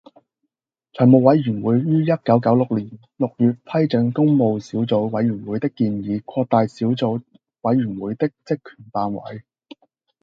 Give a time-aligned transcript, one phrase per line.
[0.95, 7.21] 財務委員會於一九九六年六月批准工務小組委員會的建議，擴大小組
[7.61, 9.43] 委員會的職權範圍